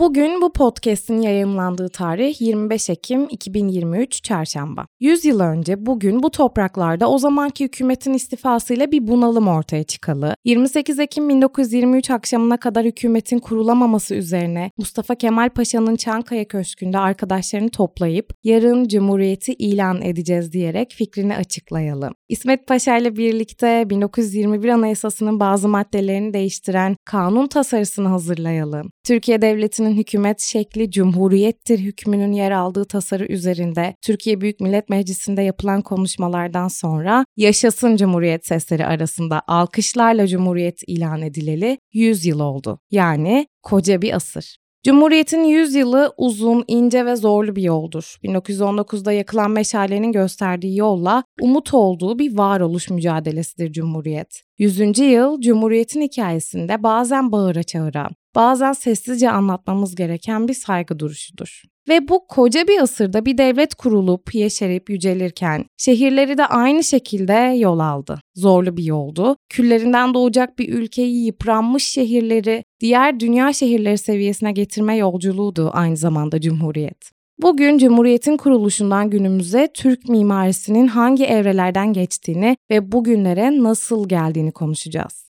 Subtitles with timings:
[0.00, 4.86] Bugün bu podcast'in yayınlandığı tarih 25 Ekim 2023 Çarşamba.
[5.00, 10.98] 100 yıl önce bugün bu topraklarda o zamanki hükümetin istifasıyla bir bunalım ortaya çıkalı, 28
[10.98, 18.88] Ekim 1923 akşamına kadar hükümetin kurulamaması üzerine Mustafa Kemal Paşa'nın Çankaya Köşkü'nde arkadaşlarını toplayıp yarın
[18.88, 22.14] Cumhuriyeti ilan edeceğiz diyerek fikrini açıklayalım.
[22.28, 28.90] İsmet Paşa ile birlikte 1921 Anayasası'nın bazı maddelerini değiştiren kanun tasarısını hazırlayalım.
[29.04, 35.42] Türkiye Devleti'nin Cumhuriyet'in hükümet şekli Cumhuriyettir hükmünün yer aldığı tasarı üzerinde Türkiye Büyük Millet Meclisi'nde
[35.42, 42.78] yapılan konuşmalardan sonra Yaşasın Cumhuriyet sesleri arasında alkışlarla Cumhuriyet ilan edileli 100 yıl oldu.
[42.90, 44.56] Yani koca bir asır.
[44.84, 48.16] Cumhuriyet'in 100 yılı uzun, ince ve zorlu bir yoldur.
[48.24, 54.42] 1919'da yakılan meşalenin gösterdiği yolla umut olduğu bir varoluş mücadelesidir Cumhuriyet.
[54.58, 54.98] 100.
[54.98, 61.62] yıl Cumhuriyet'in hikayesinde bazen bağıra çağıra, bazen sessizce anlatmamız gereken bir saygı duruşudur.
[61.88, 67.78] Ve bu koca bir asırda bir devlet kurulup yeşerip yücelirken şehirleri de aynı şekilde yol
[67.78, 68.20] aldı.
[68.34, 69.36] Zorlu bir yoldu.
[69.48, 77.10] Küllerinden doğacak bir ülkeyi yıpranmış şehirleri diğer dünya şehirleri seviyesine getirme yolculuğuydu aynı zamanda Cumhuriyet.
[77.42, 85.29] Bugün Cumhuriyet'in kuruluşundan günümüze Türk mimarisinin hangi evrelerden geçtiğini ve bugünlere nasıl geldiğini konuşacağız.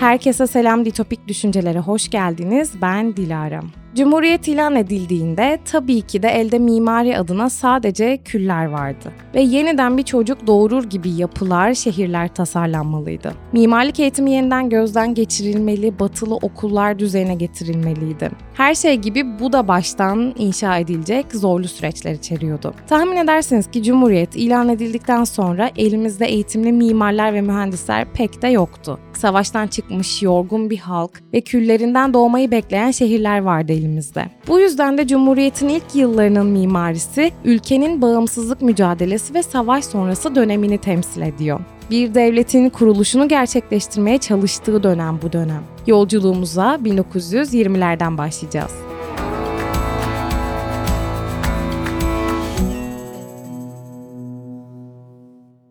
[0.00, 2.72] Herkese selam ditopik düşüncelere hoş geldiniz.
[2.82, 3.60] Ben Dilara.
[3.94, 9.12] Cumhuriyet ilan edildiğinde tabii ki de elde mimari adına sadece küller vardı.
[9.34, 13.32] Ve yeniden bir çocuk doğurur gibi yapılar, şehirler tasarlanmalıydı.
[13.52, 18.30] Mimarlık eğitimi yeniden gözden geçirilmeli, batılı okullar düzeyine getirilmeliydi.
[18.54, 22.74] Her şey gibi bu da baştan inşa edilecek zorlu süreçler içeriyordu.
[22.86, 28.98] Tahmin edersiniz ki Cumhuriyet ilan edildikten sonra elimizde eğitimli mimarlar ve mühendisler pek de yoktu.
[29.12, 34.26] Savaştan çıkmış yorgun bir halk ve küllerinden doğmayı bekleyen şehirler vardı elimizde.
[34.48, 41.22] Bu yüzden de Cumhuriyet'in ilk yıllarının mimarisi ülkenin bağımsızlık mücadelesi ve savaş sonrası dönemini temsil
[41.22, 41.60] ediyor.
[41.90, 45.62] Bir devletin kuruluşunu gerçekleştirmeye çalıştığı dönem bu dönem.
[45.86, 48.72] Yolculuğumuza 1920'lerden başlayacağız.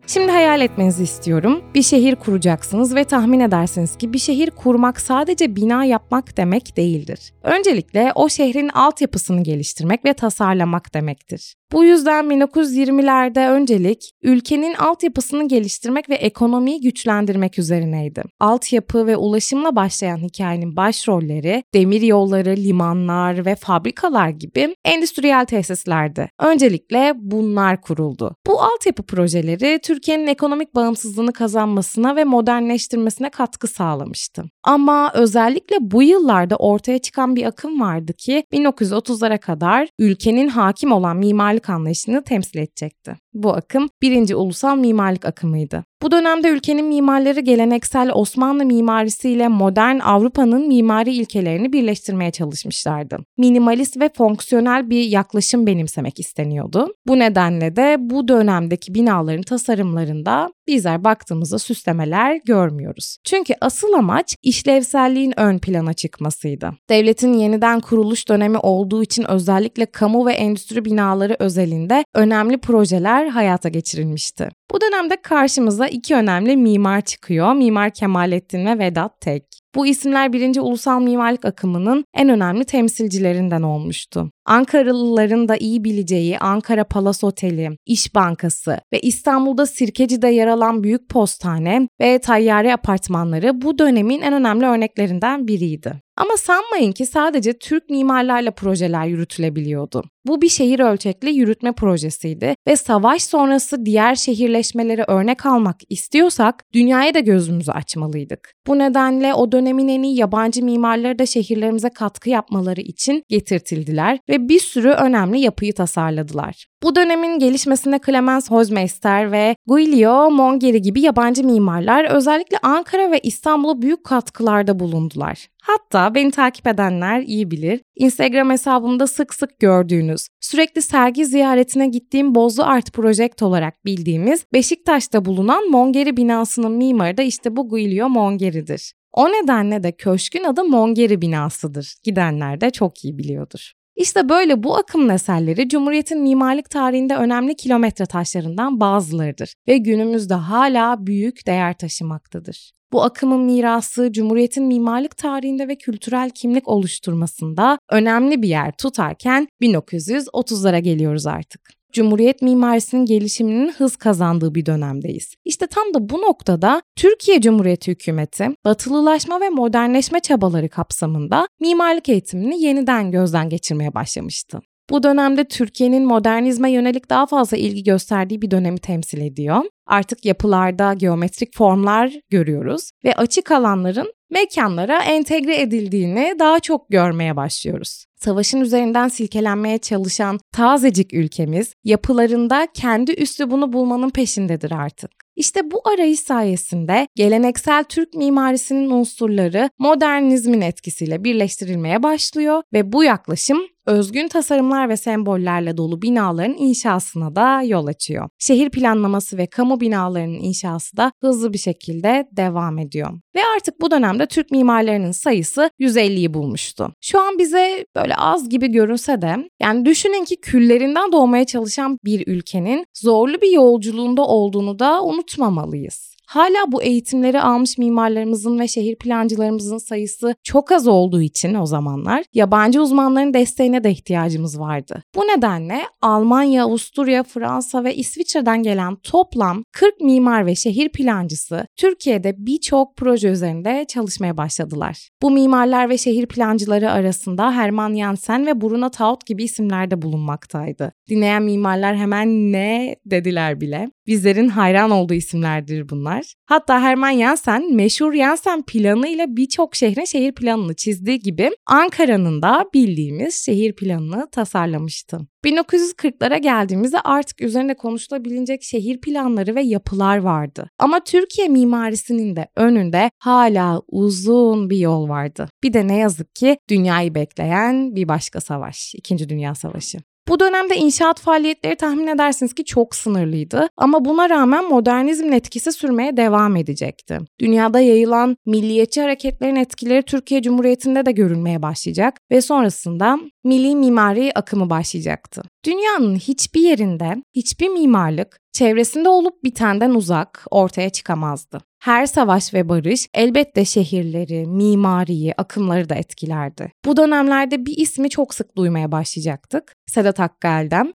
[0.06, 1.62] Şimdi hayal etmenizi istiyorum.
[1.74, 7.32] Bir şehir kuracaksınız ve tahmin edersiniz ki bir şehir kurmak sadece bina yapmak demek değildir.
[7.42, 11.54] Öncelikle o şehrin altyapısını geliştirmek ve tasarlamak demektir.
[11.72, 18.22] Bu yüzden 1920'lerde öncelik ülkenin altyapısını geliştirmek ve ekonomiyi güçlendirmek üzerineydi.
[18.40, 26.28] Altyapı ve ulaşımla başlayan hikayenin başrolleri demir yolları, limanlar ve fabrikalar gibi endüstriyel tesislerdi.
[26.40, 28.36] Öncelikle bunlar kuruldu.
[28.46, 34.44] Bu altyapı projeleri Türkiye'nin ekonomik bağımsızlığını kazanmasına ve modernleştirmesine katkı sağlamıştı.
[34.62, 41.16] Ama özellikle bu yıllarda ortaya çıkan bir akım vardı ki 1930'lara kadar ülkenin hakim olan
[41.16, 43.16] mimarlık anlayışını temsil edecekti.
[43.34, 45.84] Bu akım birinci ulusal mimarlık akımıydı.
[46.02, 53.18] Bu dönemde ülkenin mimarları geleneksel Osmanlı mimarisiyle modern Avrupa'nın mimari ilkelerini birleştirmeye çalışmışlardı.
[53.38, 56.94] Minimalist ve fonksiyonel bir yaklaşım benimsemek isteniyordu.
[57.06, 63.16] Bu nedenle de bu dönemdeki binaların tasarımlarında bizler baktığımızda süslemeler görmüyoruz.
[63.24, 66.72] Çünkü asıl amaç işlevselliğin ön plana çıkmasıydı.
[66.90, 73.68] Devletin yeniden kuruluş dönemi olduğu için özellikle kamu ve endüstri binaları özelinde önemli projeler hayata
[73.68, 74.48] geçirilmişti.
[74.72, 77.54] Bu dönemde karşımıza iki önemli mimar çıkıyor.
[77.54, 79.59] Mimar Kemalettin ve Vedat Tek.
[79.74, 84.30] Bu isimler birinci ulusal mimarlık akımının en önemli temsilcilerinden olmuştu.
[84.46, 91.08] Ankaralıların da iyi bileceği Ankara Palas Oteli, İş Bankası ve İstanbul'da Sirkeci'de yer alan Büyük
[91.08, 96.00] Postane ve Tayyare apartmanları bu dönemin en önemli örneklerinden biriydi.
[96.20, 100.04] Ama sanmayın ki sadece Türk mimarlarla projeler yürütülebiliyordu.
[100.26, 107.14] Bu bir şehir ölçekli yürütme projesiydi ve savaş sonrası diğer şehirleşmeleri örnek almak istiyorsak dünyaya
[107.14, 108.52] da gözümüzü açmalıydık.
[108.66, 114.48] Bu nedenle o dönemin en iyi yabancı mimarları da şehirlerimize katkı yapmaları için getirtildiler ve
[114.48, 116.66] bir sürü önemli yapıyı tasarladılar.
[116.82, 123.82] Bu dönemin gelişmesine Clemens Hozmeister ve Giulio Mongeri gibi yabancı mimarlar özellikle Ankara ve İstanbul'a
[123.82, 125.46] büyük katkılarda bulundular.
[125.62, 127.80] Hatta beni takip edenler iyi bilir.
[127.96, 135.24] Instagram hesabımda sık sık gördüğünüz, sürekli sergi ziyaretine gittiğim Bozlu Art Project olarak bildiğimiz Beşiktaş'ta
[135.24, 138.92] bulunan Mongeri binasının mimarı da işte bu Giulio Mongeri'dir.
[139.12, 141.94] O nedenle de köşkün adı Mongeri binasıdır.
[142.04, 143.72] Gidenler de çok iyi biliyordur.
[144.00, 151.06] İşte böyle bu akımın eserleri Cumhuriyet'in mimarlık tarihinde önemli kilometre taşlarından bazılarıdır ve günümüzde hala
[151.06, 152.72] büyük değer taşımaktadır.
[152.92, 160.78] Bu akımın mirası Cumhuriyet'in mimarlık tarihinde ve kültürel kimlik oluşturmasında önemli bir yer tutarken 1930'lara
[160.78, 161.79] geliyoruz artık.
[161.92, 165.34] Cumhuriyet mimarisinin gelişiminin hız kazandığı bir dönemdeyiz.
[165.44, 172.62] İşte tam da bu noktada Türkiye Cumhuriyeti hükümeti batılılaşma ve modernleşme çabaları kapsamında mimarlık eğitimini
[172.62, 174.60] yeniden gözden geçirmeye başlamıştı.
[174.90, 179.62] Bu dönemde Türkiye'nin modernizme yönelik daha fazla ilgi gösterdiği bir dönemi temsil ediyor.
[179.86, 188.04] Artık yapılarda geometrik formlar görüyoruz ve açık alanların mekanlara entegre edildiğini daha çok görmeye başlıyoruz.
[188.16, 195.10] Savaşın üzerinden silkelenmeye çalışan tazecik ülkemiz yapılarında kendi üslubunu bulmanın peşindedir artık.
[195.36, 203.58] İşte bu arayış sayesinde geleneksel Türk mimarisinin unsurları modernizmin etkisiyle birleştirilmeye başlıyor ve bu yaklaşım
[203.86, 208.28] özgün tasarımlar ve sembollerle dolu binaların inşasına da yol açıyor.
[208.38, 213.10] Şehir planlaması ve kamu binalarının inşası da hızlı bir şekilde devam ediyor.
[213.36, 216.92] Ve artık bu dönemde Türk mimarlarının sayısı 150'yi bulmuştu.
[217.00, 222.26] Şu an bize böyle az gibi görünse de yani düşünün ki küllerinden doğmaya çalışan bir
[222.26, 226.10] ülkenin zorlu bir yolculuğunda olduğunu da unutmamalıyız.
[226.30, 232.24] Hala bu eğitimleri almış mimarlarımızın ve şehir plancılarımızın sayısı çok az olduğu için o zamanlar
[232.34, 235.02] yabancı uzmanların desteğine de ihtiyacımız vardı.
[235.14, 242.34] Bu nedenle Almanya, Avusturya, Fransa ve İsviçre'den gelen toplam 40 mimar ve şehir plancısı Türkiye'de
[242.38, 245.08] birçok proje üzerinde çalışmaya başladılar.
[245.22, 250.92] Bu mimarlar ve şehir plancıları arasında Hermann Jansen ve Bruno Taut gibi isimler de bulunmaktaydı.
[251.08, 253.88] Dinleyen mimarlar hemen ne dediler bile.
[254.06, 256.19] Bizlerin hayran olduğu isimlerdir bunlar.
[256.46, 262.64] Hatta Hermann Jansen meşhur Jansen planı ile birçok şehrin şehir planını çizdiği gibi Ankara'nın da
[262.74, 265.20] bildiğimiz şehir planını tasarlamıştı.
[265.44, 270.70] 1940'lara geldiğimizde artık üzerinde konuşulabilecek şehir planları ve yapılar vardı.
[270.78, 275.48] Ama Türkiye mimarisinin de önünde hala uzun bir yol vardı.
[275.62, 279.28] Bir de ne yazık ki dünyayı bekleyen bir başka savaş, 2.
[279.28, 279.98] Dünya Savaşı.
[280.30, 286.16] Bu dönemde inşaat faaliyetleri tahmin edersiniz ki çok sınırlıydı ama buna rağmen modernizmin etkisi sürmeye
[286.16, 287.18] devam edecekti.
[287.40, 294.70] Dünyada yayılan milliyetçi hareketlerin etkileri Türkiye Cumhuriyeti'nde de görülmeye başlayacak ve sonrasında milli mimari akımı
[294.70, 295.42] başlayacaktı.
[295.64, 301.60] Dünyanın hiçbir yerinde hiçbir mimarlık çevresinde olup bitenden uzak ortaya çıkamazdı.
[301.80, 306.72] Her savaş ve barış elbette şehirleri, mimariyi, akımları da etkilerdi.
[306.84, 309.76] Bu dönemlerde bir ismi çok sık duymaya başlayacaktık.
[309.86, 310.40] Sedat Hakkı.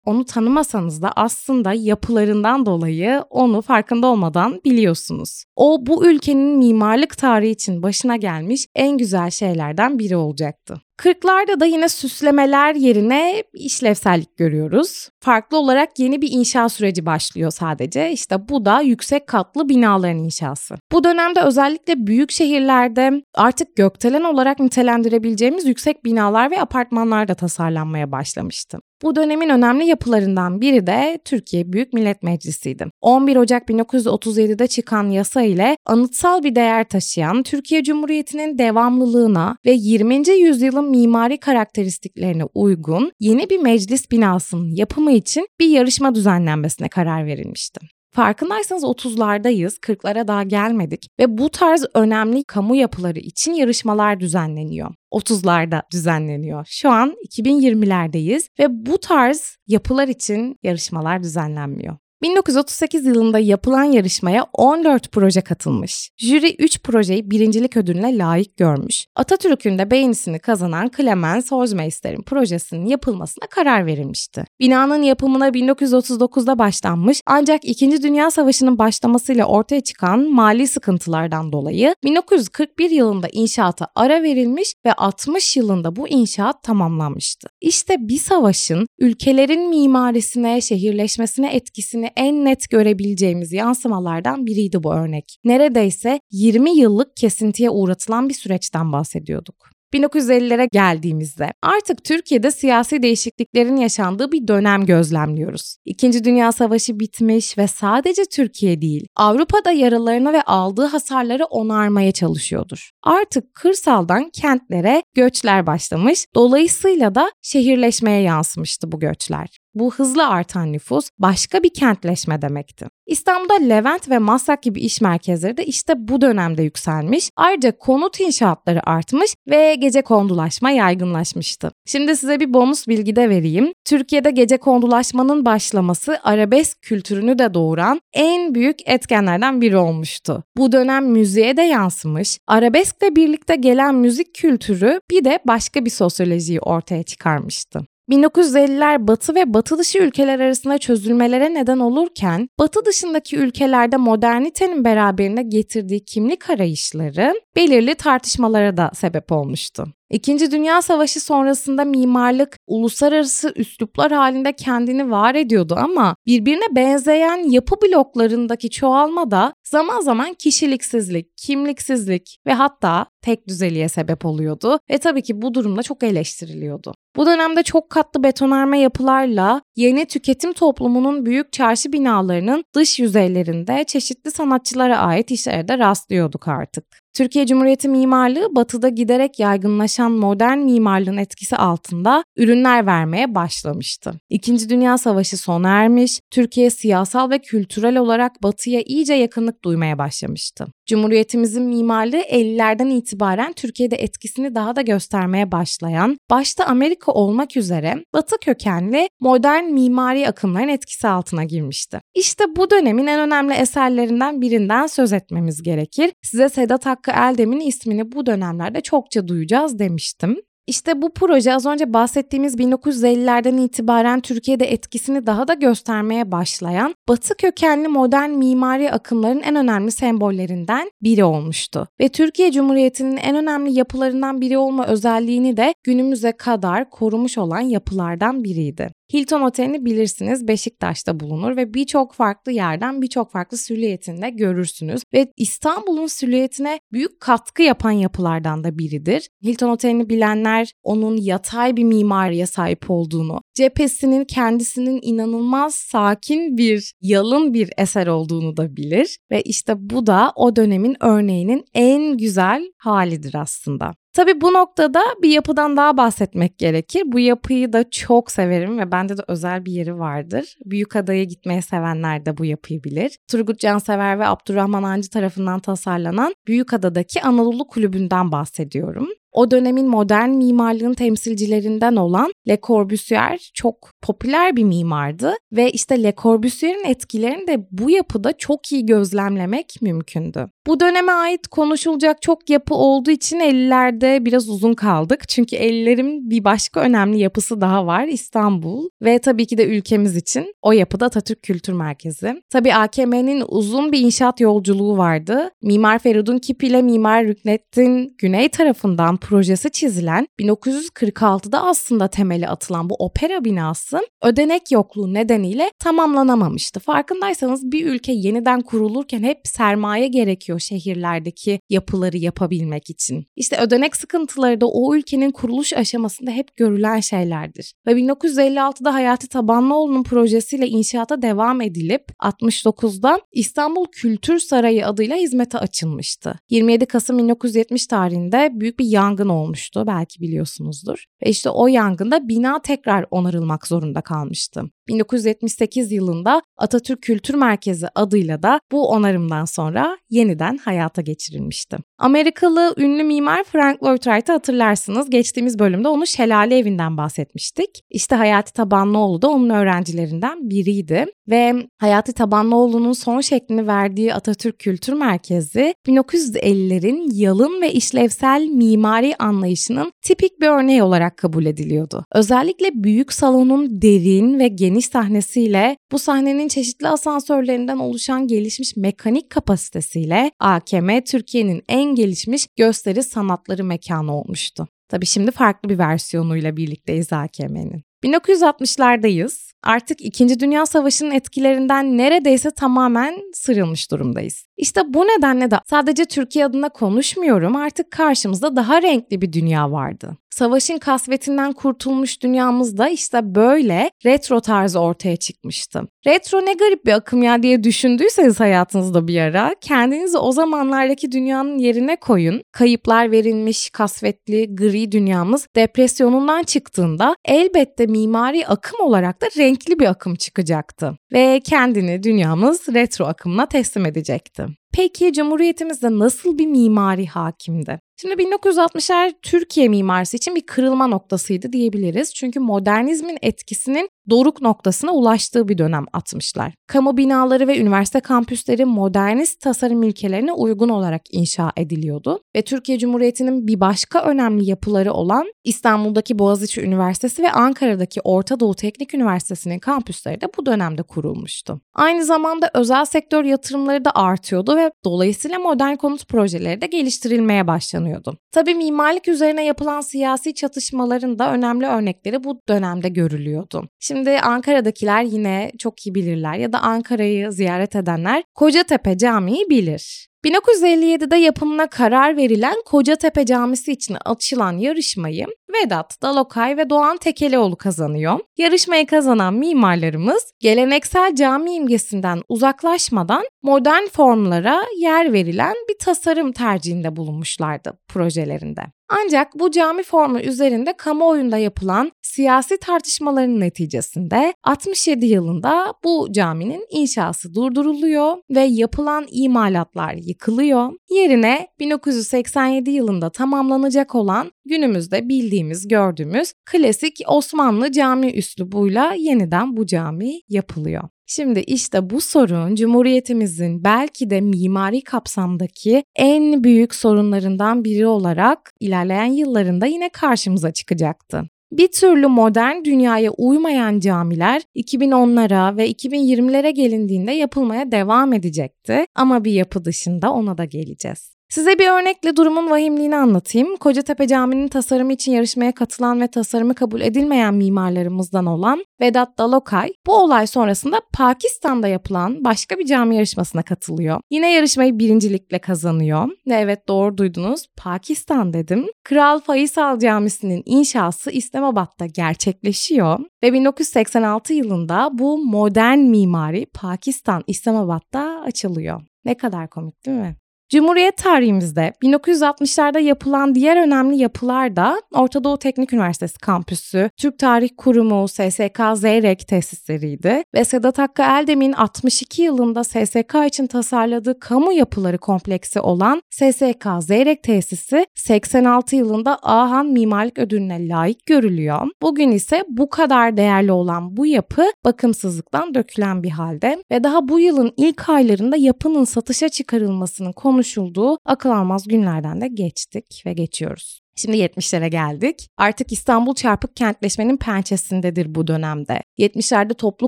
[0.06, 5.44] Onu tanımasanız da aslında yapılarından dolayı onu farkında olmadan biliyorsunuz.
[5.56, 10.82] O bu ülkenin mimarlık tarihi için başına gelmiş en güzel şeylerden biri olacaktı.
[11.02, 15.10] Kırklarda da yine süslemeler yerine işlevsellik görüyoruz.
[15.20, 18.12] Farklı olarak yeni bir inşa süreci başlıyor sadece.
[18.12, 20.76] İşte bu da yüksek katlı binaların inşası.
[20.92, 28.12] Bu dönemde özellikle büyük şehirlerde artık gökdelen olarak nitelendirebileceğimiz yüksek binalar ve apartmanlar da tasarlanmaya
[28.12, 28.80] başlamıştı.
[29.04, 32.86] Bu dönemin önemli yapılarından biri de Türkiye Büyük Millet Meclisi'ydi.
[33.02, 40.30] 11 Ocak 1937'de çıkan yasa ile anıtsal bir değer taşıyan Türkiye Cumhuriyeti'nin devamlılığına ve 20.
[40.30, 48.01] yüzyılın mimari karakteristiklerine uygun yeni bir meclis binasının yapımı için bir yarışma düzenlenmesine karar verilmişti.
[48.14, 54.92] Farkındaysanız 30'lardayız, 40'lara daha gelmedik ve bu tarz önemli kamu yapıları için yarışmalar düzenleniyor.
[55.14, 56.66] 30'larda düzenleniyor.
[56.70, 61.98] Şu an 2020'lerdeyiz ve bu tarz yapılar için yarışmalar düzenlenmiyor.
[62.22, 66.10] 1938 yılında yapılan yarışmaya 14 proje katılmış.
[66.18, 69.06] Jüri 3 projeyi birincilik ödülüne layık görmüş.
[69.16, 74.46] Atatürk'ün de beğenisini kazanan Clemens Horzmeister'in projesinin yapılmasına karar verilmişti.
[74.60, 78.04] Binanın yapımına 1939'da başlanmış ancak 2.
[78.04, 85.58] Dünya Savaşı'nın başlamasıyla ortaya çıkan mali sıkıntılardan dolayı 1941 yılında inşaata ara verilmiş ve 60
[85.58, 87.48] yılında bu inşaat tamamlanmıştı.
[87.62, 95.38] İşte bir savaşın ülkelerin mimarisine, şehirleşmesine etkisini en net görebileceğimiz yansımalardan biriydi bu örnek.
[95.44, 99.72] Neredeyse 20 yıllık kesintiye uğratılan bir süreçten bahsediyorduk.
[99.94, 105.76] 1950'lere geldiğimizde artık Türkiye'de siyasi değişikliklerin yaşandığı bir dönem gözlemliyoruz.
[105.86, 112.90] İkinci Dünya Savaşı bitmiş ve sadece Türkiye değil, Avrupa'da yaralarını ve aldığı hasarları onarmaya çalışıyordur.
[113.04, 119.62] Artık kırsaldan kentlere göçler başlamış, dolayısıyla da şehirleşmeye yansımıştı bu göçler.
[119.74, 122.86] Bu hızla artan nüfus başka bir kentleşme demekti.
[123.06, 127.30] İstanbul'da Levent ve Maslak gibi iş merkezleri de işte bu dönemde yükselmiş.
[127.36, 131.72] Ayrıca konut inşaatları artmış ve gece kondulaşma yaygınlaşmıştı.
[131.86, 133.74] Şimdi size bir bonus bilgi de vereyim.
[133.86, 140.44] Türkiye'de gece kondulaşmanın başlaması arabesk kültürünü de doğuran en büyük etkenlerden biri olmuştu.
[140.58, 142.38] Bu dönem müziğe de yansımış.
[142.48, 147.91] Arabeskle birlikte gelen müzik kültürü bir de başka bir sosyolojiyi ortaya çıkarmıştı.
[148.12, 155.44] 1950'ler batı ve batı dışı ülkeler arasında çözülmelere neden olurken batı dışındaki ülkelerde modernitenin beraberine
[155.44, 159.94] getirdiği kimlik arayışları belirli tartışmalara da sebep olmuştu.
[160.12, 167.76] İkinci Dünya Savaşı sonrasında mimarlık uluslararası üsluplar halinde kendini var ediyordu ama birbirine benzeyen yapı
[167.82, 175.22] bloklarındaki çoğalma da zaman zaman kişiliksizlik, kimliksizlik ve hatta tek düzeliğe sebep oluyordu ve tabii
[175.22, 176.94] ki bu durumda çok eleştiriliyordu.
[177.16, 184.32] Bu dönemde çok katlı betonarme yapılarla yeni tüketim toplumunun büyük çarşı binalarının dış yüzeylerinde çeşitli
[184.32, 187.01] sanatçılara ait işlere de rastlıyorduk artık.
[187.14, 194.14] Türkiye Cumhuriyeti mimarlığı batıda giderek yaygınlaşan modern mimarlığın etkisi altında ürünler vermeye başlamıştı.
[194.30, 200.68] İkinci Dünya Savaşı sona ermiş, Türkiye siyasal ve kültürel olarak batıya iyice yakınlık duymaya başlamıştı.
[200.86, 208.36] Cumhuriyetimizin mimarlığı 50'lerden itibaren Türkiye'de etkisini daha da göstermeye başlayan, başta Amerika olmak üzere batı
[208.38, 212.00] kökenli modern mimari akımların etkisi altına girmişti.
[212.16, 216.12] İşte bu dönemin en önemli eserlerinden birinden söz etmemiz gerekir.
[216.22, 220.38] Size Sedat Hakkı Eldem'in ismini bu dönemlerde çokça duyacağız demiştim.
[220.68, 227.38] İşte bu proje az önce bahsettiğimiz 1950'lerden itibaren Türkiye'de etkisini daha da göstermeye başlayan Batı
[227.38, 231.88] kökenli modern mimari akımların en önemli sembollerinden biri olmuştu.
[232.02, 238.44] Ve Türkiye Cumhuriyeti'nin en önemli yapılarından biri olma özelliğini de günümüze kadar korumuş olan yapılardan
[238.44, 238.90] biriydi.
[239.14, 246.08] Hilton Oteli'ni bilirsiniz Beşiktaş'ta bulunur ve birçok farklı yerden birçok farklı silüetinde görürsünüz ve İstanbul'un
[246.08, 249.30] silüetine büyük katkı yapan yapılardan da biridir.
[249.44, 257.54] Hilton Oteli'ni bilenler onun yatay bir mimariye sahip olduğunu, cephesinin kendisinin inanılmaz sakin bir, yalın
[257.54, 263.36] bir eser olduğunu da bilir ve işte bu da o dönemin örneğinin en güzel halidir
[263.36, 263.94] aslında.
[264.14, 267.04] Tabii bu noktada bir yapıdan daha bahsetmek gerekir.
[267.06, 270.58] Bu yapıyı da çok severim ve bende de özel bir yeri vardır.
[270.66, 273.18] Büyükada'ya gitmeye sevenler de bu yapıyı bilir.
[273.28, 279.08] Turgut Cansever ve Abdurrahman Ancı tarafından tasarlanan Büyükada'daki Anadolu Kulübü'nden bahsediyorum.
[279.32, 286.14] O dönemin modern mimarlığın temsilcilerinden olan Le Corbusier çok popüler bir mimardı ve işte Le
[286.18, 290.48] Corbusier'in etkilerini de bu yapıda çok iyi gözlemlemek mümkündü.
[290.68, 295.30] Bu döneme ait konuşulacak çok yapı olduğu için 50'lerde biraz uzun kaldık.
[295.30, 300.56] Çünkü 50'lerin bir başka önemli yapısı daha var İstanbul ve tabii ki de ülkemiz için
[300.62, 302.44] o yapıda Atatürk Kültür Merkezi.
[302.50, 305.50] Tabii AKM'nin uzun bir inşaat yolculuğu vardı.
[305.62, 312.96] Mimar Feridun Kip ile Mimar Rükneddin Güney tarafından projesi çizilen 1946'da aslında temeli atılan bu
[312.96, 316.80] opera binası ödenek yokluğu nedeniyle tamamlanamamıştı.
[316.80, 323.26] Farkındaysanız bir ülke yeniden kurulurken hep sermaye gerekiyor şehirlerdeki yapıları yapabilmek için.
[323.36, 327.74] İşte ödenek sıkıntıları da o ülkenin kuruluş aşamasında hep görülen şeylerdir.
[327.88, 336.40] Ve 1956'da Hayati Tabanlıoğlu'nun projesiyle inşaata devam edilip 69'da İstanbul Kültür Sarayı adıyla hizmete açılmıştı.
[336.50, 341.06] 27 Kasım 1970 tarihinde büyük bir yangın yangın olmuştu belki biliyorsunuzdur.
[341.26, 344.64] Ve işte o yangında bina tekrar onarılmak zorunda kalmıştı.
[344.88, 351.78] 1978 yılında Atatürk Kültür Merkezi adıyla da bu onarımdan sonra yeniden hayata geçirilmişti.
[351.98, 355.10] Amerikalı ünlü mimar Frank Lloyd Wright'ı hatırlarsınız.
[355.10, 357.70] Geçtiğimiz bölümde onun Şelale Evi'nden bahsetmiştik.
[357.90, 364.94] İşte Hayati Tabanlıoğlu da onun öğrencilerinden biriydi ve Hayati Tabanlıoğlu'nun son şeklini verdiği Atatürk Kültür
[364.94, 372.06] Merkezi 1950'lerin yalın ve işlevsel mimari anlayışının tipik bir örneği olarak kabul ediliyordu.
[372.14, 380.32] Özellikle büyük salonun derin ve geniş sahnesiyle bu sahnenin çeşitli asansörlerinden oluşan gelişmiş mekanik kapasitesiyle
[380.40, 384.68] AKM Türkiye'nin en gelişmiş gösteri sanatları mekanı olmuştu.
[384.90, 387.91] Tabi şimdi farklı bir versiyonuyla birlikteyiz AKM'nin.
[388.04, 389.52] 1960'lardayız.
[389.64, 390.40] Artık 2.
[390.40, 394.46] Dünya Savaşı'nın etkilerinden neredeyse tamamen sıyrılmış durumdayız.
[394.62, 400.18] İşte bu nedenle de sadece Türkiye adına konuşmuyorum artık karşımızda daha renkli bir dünya vardı.
[400.30, 405.82] Savaşın kasvetinden kurtulmuş dünyamızda işte böyle retro tarzı ortaya çıkmıştı.
[406.08, 411.58] Retro ne garip bir akım ya diye düşündüyseniz hayatınızda bir ara kendinizi o zamanlardaki dünyanın
[411.58, 412.42] yerine koyun.
[412.52, 420.16] Kayıplar verilmiş kasvetli gri dünyamız depresyonundan çıktığında elbette mimari akım olarak da renkli bir akım
[420.16, 420.98] çıkacaktı.
[421.14, 424.51] Ve kendini dünyamız retro akımına teslim edecekti.
[424.74, 427.80] Peki Cumhuriyetimizde nasıl bir mimari hakimdi?
[428.02, 432.14] Şimdi 1960'lar Türkiye mimarisi için bir kırılma noktasıydı diyebiliriz.
[432.14, 436.54] Çünkü modernizmin etkisinin doruk noktasına ulaştığı bir dönem atmışlar.
[436.68, 443.48] Kamu binaları ve üniversite kampüsleri modernist tasarım ilkelerine uygun olarak inşa ediliyordu ve Türkiye Cumhuriyeti'nin
[443.48, 450.22] bir başka önemli yapıları olan İstanbul'daki Boğaziçi Üniversitesi ve Ankara'daki Orta Doğu Teknik Üniversitesi'nin kampüsleri
[450.22, 451.62] de bu dönemde kurulmuştu.
[451.74, 458.18] Aynı zamanda özel sektör yatırımları da artıyordu ve dolayısıyla modern konut projeleri de geliştirilmeye başlanıyordu.
[458.32, 463.68] Tabii mimarlık üzerine yapılan siyasi çatışmaların da önemli örnekleri bu dönemde görülüyordu.
[463.80, 470.12] Şimdi Ankara'dakiler yine çok iyi bilirler ya da Ankara'yı ziyaret edenler Kocatepe Camii'yi bilir.
[470.26, 478.20] 1957'de yapımına karar verilen Kocatepe Camisi için açılan yarışmayı Vedat Dalokay ve Doğan Tekelioğlu kazanıyor.
[478.38, 487.74] Yarışmayı kazanan mimarlarımız geleneksel cami imgesinden uzaklaşmadan modern formlara yer verilen bir tasarım tercihinde bulunmuşlardı
[487.88, 488.62] projelerinde.
[488.94, 497.36] Ancak bu cami formu üzerinde kamuoyunda yapılan siyasi tartışmaların neticesinde 67 yılında bu caminin inşası
[497.36, 500.72] durduruluyor ve yapılan imalatlar yıkılıyor.
[500.90, 510.22] Yerine 1987 yılında tamamlanacak olan günümüzde bildiğimiz, gördüğümüz klasik Osmanlı cami üslubuyla yeniden bu cami
[510.30, 510.84] yapılıyor.
[511.16, 519.06] Şimdi işte bu sorun Cumhuriyetimizin belki de mimari kapsamdaki en büyük sorunlarından biri olarak ilerleyen
[519.06, 521.24] yıllarında yine karşımıza çıkacaktı.
[521.52, 529.32] Bir türlü modern dünyaya uymayan camiler 2010'lara ve 2020'lere gelindiğinde yapılmaya devam edecekti ama bir
[529.32, 531.21] yapı dışında ona da geleceğiz.
[531.32, 533.58] Size bir örnekle durumun vahimliğini anlatayım.
[533.58, 539.94] Kocatepe Camii'nin tasarımı için yarışmaya katılan ve tasarımı kabul edilmeyen mimarlarımızdan olan Vedat Dalokay bu
[539.94, 544.02] olay sonrasında Pakistan'da yapılan başka bir cami yarışmasına katılıyor.
[544.10, 546.10] Yine yarışmayı birincilikle kazanıyor.
[546.28, 548.68] Ve evet doğru duydunuz Pakistan dedim.
[548.84, 558.82] Kral Faysal Camisi'nin inşası İslamabad'da gerçekleşiyor ve 1986 yılında bu modern mimari Pakistan İslamabad'da açılıyor.
[559.06, 560.16] Ne kadar komik değil mi?
[560.52, 567.50] Cumhuriyet tarihimizde 1960'larda yapılan diğer önemli yapılar da Orta Doğu Teknik Üniversitesi kampüsü, Türk Tarih
[567.58, 574.98] Kurumu, SSK Zeyrek tesisleriydi ve Sedat Hakkı Eldem'in 62 yılında SSK için tasarladığı kamu yapıları
[574.98, 581.68] kompleksi olan SSK Zeyrek tesisi 86 yılında Ahan Mimarlık Ödülüne layık görülüyor.
[581.82, 587.20] Bugün ise bu kadar değerli olan bu yapı bakımsızlıktan dökülen bir halde ve daha bu
[587.20, 593.82] yılın ilk aylarında yapının satışa çıkarılmasının konu konuşulduğu akıl almaz günlerden de geçtik ve geçiyoruz.
[594.02, 595.28] Şimdi 70'lere geldik.
[595.38, 598.82] Artık İstanbul çarpık kentleşmenin pençesindedir bu dönemde.
[599.00, 599.88] 70'lerde toplu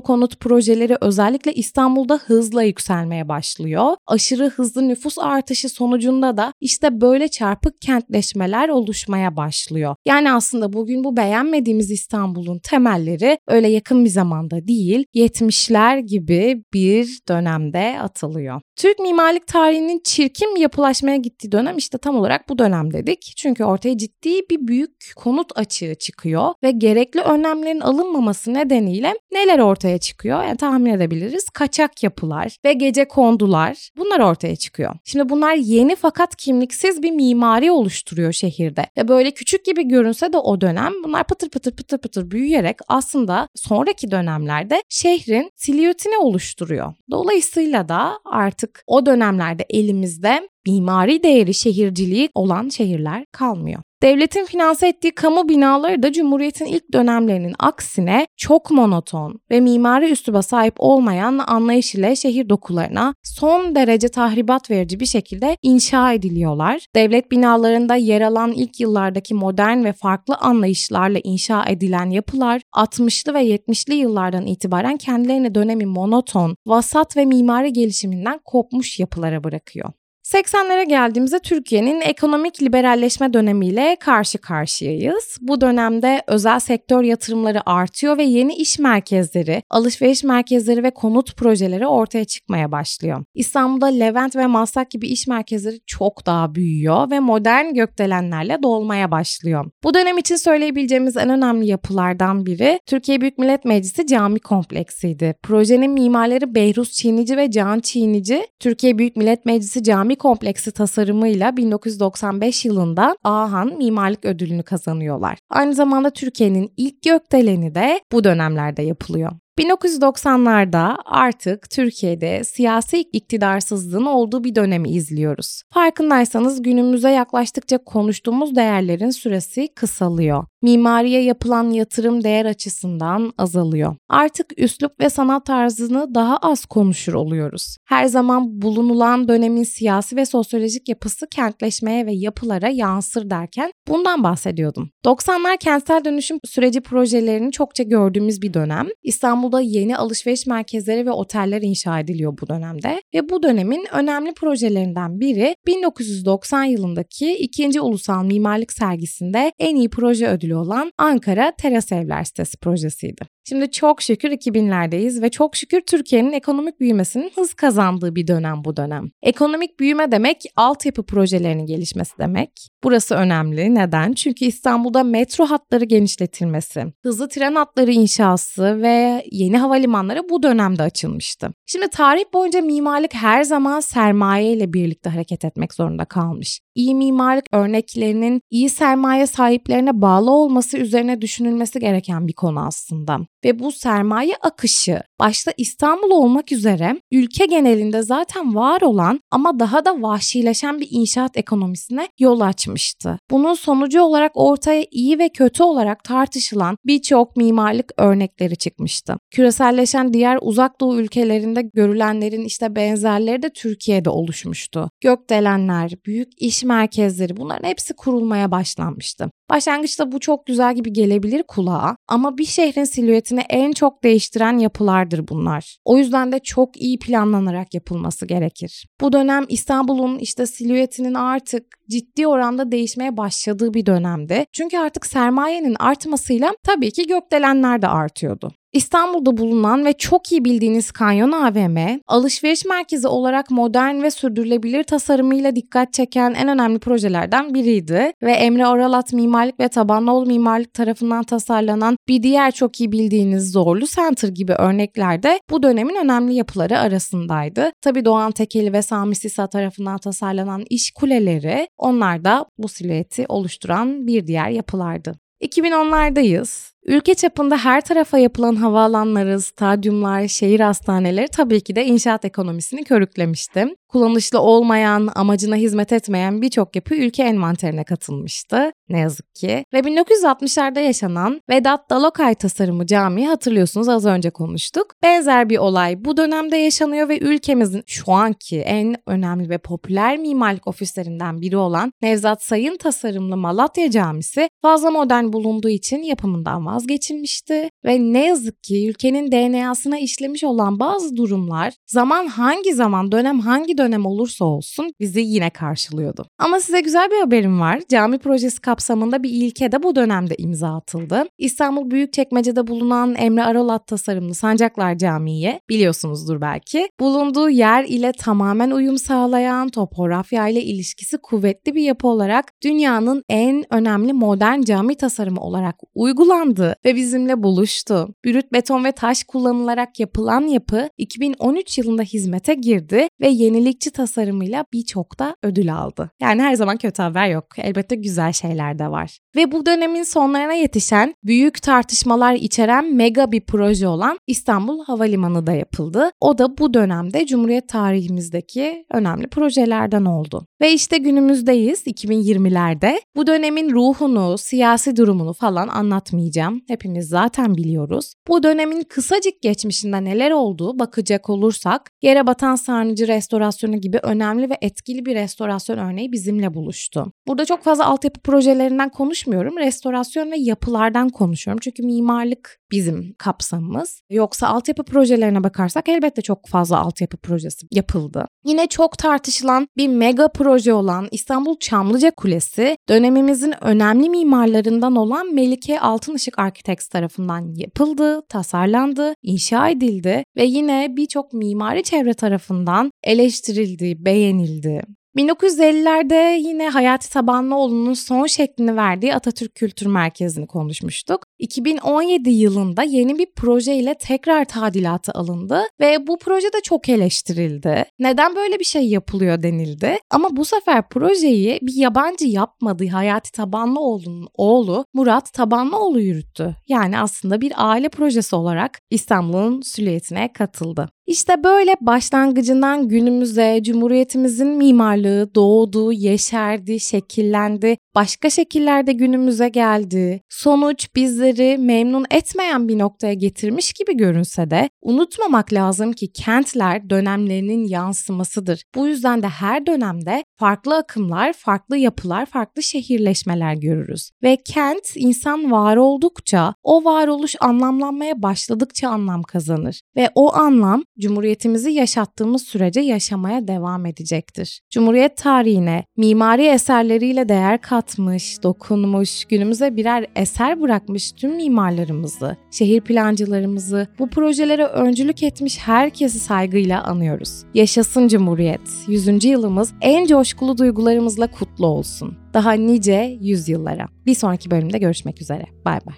[0.00, 3.96] konut projeleri özellikle İstanbul'da hızla yükselmeye başlıyor.
[4.06, 9.96] Aşırı hızlı nüfus artışı sonucunda da işte böyle çarpık kentleşmeler oluşmaya başlıyor.
[10.06, 17.18] Yani aslında bugün bu beğenmediğimiz İstanbul'un temelleri öyle yakın bir zamanda değil, 70'ler gibi bir
[17.28, 18.60] dönemde atılıyor.
[18.76, 23.32] Türk mimarlık tarihinin çirkin yapılaşmaya gittiği dönem işte tam olarak bu dönem dedik.
[23.36, 29.98] Çünkü ortaya ciddi bir büyük konut açığı çıkıyor ve gerekli önlemlerin alınmaması nedeniyle neler ortaya
[29.98, 30.44] çıkıyor?
[30.44, 31.44] Yani tahmin edebiliriz.
[31.50, 34.94] Kaçak yapılar ve gece kondular bunlar ortaya çıkıyor.
[35.04, 38.86] Şimdi bunlar yeni fakat kimliksiz bir mimari oluşturuyor şehirde.
[38.96, 43.48] Ve böyle küçük gibi görünse de o dönem bunlar pıtır pıtır pıtır pıtır büyüyerek aslında
[43.54, 46.94] sonraki dönemlerde şehrin silüetini oluşturuyor.
[47.10, 53.82] Dolayısıyla da artık o dönemlerde elimizde mimari değeri şehirciliği olan şehirler kalmıyor.
[54.04, 60.42] Devletin finanse ettiği kamu binaları da Cumhuriyet'in ilk dönemlerinin aksine çok monoton ve mimari üsluba
[60.42, 66.86] sahip olmayan anlayış ile şehir dokularına son derece tahribat verici bir şekilde inşa ediliyorlar.
[66.94, 73.44] Devlet binalarında yer alan ilk yıllardaki modern ve farklı anlayışlarla inşa edilen yapılar 60'lı ve
[73.44, 79.92] 70'li yıllardan itibaren kendilerine dönemi monoton, vasat ve mimari gelişiminden kopmuş yapılara bırakıyor.
[80.24, 85.38] 80'lere geldiğimizde Türkiye'nin ekonomik liberalleşme dönemiyle karşı karşıyayız.
[85.40, 91.86] Bu dönemde özel sektör yatırımları artıyor ve yeni iş merkezleri, alışveriş merkezleri ve konut projeleri
[91.86, 93.24] ortaya çıkmaya başlıyor.
[93.34, 99.70] İstanbul'da Levent ve Maslak gibi iş merkezleri çok daha büyüyor ve modern gökdelenlerle dolmaya başlıyor.
[99.84, 105.34] Bu dönem için söyleyebileceğimiz en önemli yapılardan biri Türkiye Büyük Millet Meclisi cami kompleksiydi.
[105.42, 112.64] Projenin mimarları Behruz Çiğnici ve Can Çiğnici, Türkiye Büyük Millet Meclisi cami kompleksi tasarımıyla 1995
[112.64, 115.38] yılında Ahan Mimarlık Ödülünü kazanıyorlar.
[115.50, 119.32] Aynı zamanda Türkiye'nin ilk gökdeleni de bu dönemlerde yapılıyor.
[119.58, 125.62] 1990'larda artık Türkiye'de siyasi iktidarsızlığın olduğu bir dönemi izliyoruz.
[125.74, 130.44] Farkındaysanız günümüze yaklaştıkça konuştuğumuz değerlerin süresi kısalıyor.
[130.64, 133.96] Mimariye yapılan yatırım değer açısından azalıyor.
[134.08, 137.76] Artık üslup ve sanat tarzını daha az konuşur oluyoruz.
[137.84, 144.90] Her zaman bulunulan dönemin siyasi ve sosyolojik yapısı kentleşmeye ve yapılara yansır derken bundan bahsediyordum.
[145.04, 148.86] 90'lar kentsel dönüşüm süreci projelerini çokça gördüğümüz bir dönem.
[149.02, 154.34] İstanbul İstanbul'da yeni alışveriş merkezleri ve oteller inşa ediliyor bu dönemde ve bu dönemin önemli
[154.34, 157.80] projelerinden biri 1990 yılındaki 2.
[157.80, 163.33] Ulusal Mimarlık Sergisi'nde en iyi proje ödülü olan Ankara Teras Evler sitesi projesiydi.
[163.48, 168.76] Şimdi çok şükür 2000'lerdeyiz ve çok şükür Türkiye'nin ekonomik büyümesinin hız kazandığı bir dönem bu
[168.76, 169.10] dönem.
[169.22, 172.50] Ekonomik büyüme demek altyapı projelerinin gelişmesi demek.
[172.84, 173.74] Burası önemli.
[173.74, 174.12] Neden?
[174.12, 181.50] Çünkü İstanbul'da metro hatları genişletilmesi, hızlı tren hatları inşası ve yeni havalimanları bu dönemde açılmıştı.
[181.66, 186.60] Şimdi tarih boyunca mimarlık her zaman sermaye ile birlikte hareket etmek zorunda kalmış.
[186.74, 193.58] İyi mimarlık örneklerinin iyi sermaye sahiplerine bağlı olması üzerine düşünülmesi gereken bir konu aslında ve
[193.58, 200.02] bu sermaye akışı başta İstanbul olmak üzere ülke genelinde zaten var olan ama daha da
[200.02, 203.18] vahşileşen bir inşaat ekonomisine yol açmıştı.
[203.30, 209.16] Bunun sonucu olarak ortaya iyi ve kötü olarak tartışılan birçok mimarlık örnekleri çıkmıştı.
[209.30, 214.90] Küreselleşen diğer uzak doğu ülkelerinde görülenlerin işte benzerleri de Türkiye'de oluşmuştu.
[215.00, 219.30] Gökdelenler, büyük iş merkezleri bunların hepsi kurulmaya başlanmıştı.
[219.50, 224.58] Başlangıçta bu çok güzel gibi gelebilir kulağa ama bir şehrin silüetini en çok değiştiren
[225.04, 225.78] yapılardır bunlar.
[225.84, 228.86] O yüzden de çok iyi planlanarak yapılması gerekir.
[229.00, 234.44] Bu dönem İstanbul'un işte silüetinin artık ciddi oranda değişmeye başladığı bir dönemdi.
[234.52, 238.52] Çünkü artık sermayenin artmasıyla tabii ki gökdelenler de artıyordu.
[238.74, 245.56] İstanbul'da bulunan ve çok iyi bildiğiniz Kanyon AVM, alışveriş merkezi olarak modern ve sürdürülebilir tasarımıyla
[245.56, 251.96] dikkat çeken en önemli projelerden biriydi ve Emre Aralat Mimarlık ve Tabanoğlu Mimarlık tarafından tasarlanan
[252.08, 257.70] bir diğer çok iyi bildiğiniz Zorlu Center gibi örnekler de bu dönemin önemli yapıları arasındaydı.
[257.80, 264.06] Tabi Doğan Tekeli ve Sami Sisa tarafından tasarlanan iş kuleleri onlar da bu silüeti oluşturan
[264.06, 265.14] bir diğer yapılardı.
[265.42, 266.73] 2010'lardayız.
[266.86, 273.66] Ülke çapında her tarafa yapılan havaalanları, stadyumlar, şehir hastaneleri tabii ki de inşaat ekonomisini körüklemişti.
[273.88, 278.72] Kullanışlı olmayan, amacına hizmet etmeyen birçok yapı ülke envanterine katılmıştı.
[278.88, 279.64] Ne yazık ki.
[279.72, 284.86] Ve 1960'larda yaşanan Vedat Dalokay tasarımı cami hatırlıyorsunuz az önce konuştuk.
[285.02, 290.66] Benzer bir olay bu dönemde yaşanıyor ve ülkemizin şu anki en önemli ve popüler mimarlık
[290.66, 297.98] ofislerinden biri olan Nevzat Sayın tasarımlı Malatya Camisi fazla modern bulunduğu için yapımından vazgeçilmişti ve
[298.00, 304.06] ne yazık ki ülkenin DNA'sına işlemiş olan bazı durumlar zaman hangi zaman dönem hangi dönem
[304.06, 306.26] olursa olsun bizi yine karşılıyordu.
[306.38, 307.80] Ama size güzel bir haberim var.
[307.88, 311.24] Cami projesi kapsamında bir ilke de bu dönemde imza atıldı.
[311.38, 316.88] İstanbul Büyükçekmece'de bulunan Emre Arolat tasarımlı Sancaklar Camii'ye biliyorsunuzdur belki.
[317.00, 323.64] Bulunduğu yer ile tamamen uyum sağlayan, topografya ile ilişkisi kuvvetli bir yapı olarak dünyanın en
[323.70, 328.14] önemli modern cami tasarımı olarak uygulandı ve bizimle buluştu.
[328.24, 335.18] Brüt beton ve taş kullanılarak yapılan yapı 2013 yılında hizmete girdi ve yenilikçi tasarımıyla birçok
[335.18, 336.10] da ödül aldı.
[336.20, 337.46] Yani her zaman kötü haber yok.
[337.58, 339.18] Elbette güzel şeyler de var.
[339.36, 345.52] Ve bu dönemin sonlarına yetişen büyük tartışmalar içeren mega bir proje olan İstanbul Havalimanı da
[345.52, 346.10] yapıldı.
[346.20, 350.46] O da bu dönemde Cumhuriyet tarihimizdeki önemli projelerden oldu.
[350.60, 353.00] Ve işte günümüzdeyiz 2020'lerde.
[353.16, 356.53] Bu dönemin ruhunu, siyasi durumunu falan anlatmayacağım.
[356.54, 358.14] Zaman hepimiz zaten biliyoruz.
[358.28, 364.58] Bu dönemin kısacık geçmişinde neler olduğu bakacak olursak Yere Batan Sarnıcı restorasyonu gibi önemli ve
[364.60, 367.12] etkili bir restorasyon örneği bizimle buluştu.
[367.26, 369.58] Burada çok fazla altyapı projelerinden konuşmuyorum.
[369.58, 371.60] Restorasyon ve yapılardan konuşuyorum.
[371.60, 374.00] Çünkü mimarlık bizim kapsamımız.
[374.10, 378.26] Yoksa altyapı projelerine bakarsak elbette çok fazla altyapı projesi yapıldı.
[378.44, 385.80] Yine çok tartışılan bir mega proje olan İstanbul Çamlıca Kulesi dönemimizin önemli mimarlarından olan Melike
[385.80, 394.82] Altınışık Architects tarafından yapıldı, tasarlandı, inşa edildi ve yine birçok mimari çevre tarafından eleştirildi, beğenildi.
[395.16, 401.26] 1950'lerde yine Hayati Tabanlıoğlu'nun son şeklini verdiği Atatürk Kültür Merkezi'ni konuşmuştuk.
[401.38, 407.84] 2017 yılında yeni bir proje ile tekrar tadilatı alındı ve bu proje de çok eleştirildi.
[407.98, 409.98] Neden böyle bir şey yapılıyor denildi.
[410.10, 412.88] Ama bu sefer projeyi bir yabancı yapmadı.
[412.88, 416.56] Hayati Tabanlıoğlu'nun oğlu Murat Tabanlıoğlu yürüttü.
[416.68, 420.88] Yani aslında bir aile projesi olarak İstanbul'un süliyetine katıldı.
[421.06, 430.20] İşte böyle başlangıcından günümüze Cumhuriyetimizin mimarlığı doğdu, yeşerdi, şekillendi, başka şekillerde günümüze geldi.
[430.28, 437.64] Sonuç bizleri memnun etmeyen bir noktaya getirmiş gibi görünse de unutmamak lazım ki kentler dönemlerinin
[437.64, 438.62] yansımasıdır.
[438.74, 444.10] Bu yüzden de her dönemde farklı akımlar, farklı yapılar, farklı şehirleşmeler görürüz.
[444.22, 449.80] Ve kent insan var oldukça, o varoluş anlamlanmaya başladıkça anlam kazanır.
[449.96, 454.60] Ve o anlam Cumhuriyetimizi yaşattığımız sürece yaşamaya devam edecektir.
[454.70, 463.86] Cumhuriyet tarihine mimari eserleriyle değer katmış, dokunmuş, günümüze birer eser bırakmış tüm mimarlarımızı, şehir plancılarımızı,
[463.98, 467.44] bu projelere öncülük etmiş herkesi saygıyla anıyoruz.
[467.54, 468.60] Yaşasın Cumhuriyet.
[468.88, 469.24] 100.
[469.24, 472.18] yılımız en coşkulu duygularımızla kutlu olsun.
[472.34, 473.88] Daha nice yüzyıllara.
[474.06, 475.44] Bir sonraki bölümde görüşmek üzere.
[475.64, 475.94] Bay bay.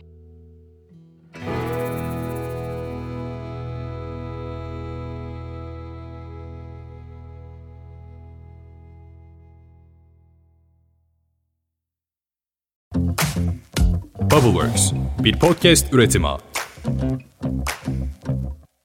[14.31, 14.93] Bubbleworks,
[15.25, 16.29] bir podcast üretimi.